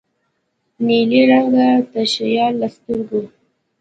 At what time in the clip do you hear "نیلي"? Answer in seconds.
0.87-1.21